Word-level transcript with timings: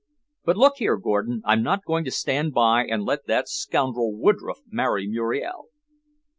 But 0.45 0.57
look 0.57 0.77
here, 0.77 0.97
Gordon, 0.97 1.43
I'm 1.45 1.61
not 1.61 1.85
going 1.85 2.05
to 2.05 2.09
stand 2.09 2.55
by 2.55 2.85
and 2.87 3.03
let 3.05 3.27
that 3.27 3.47
scoundrel 3.47 4.15
Woodroffe 4.17 4.63
marry 4.67 5.05
Muriel." 5.07 5.67